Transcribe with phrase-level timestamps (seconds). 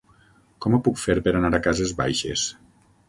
[0.65, 2.47] Com ho puc fer per anar a Cases Baixes?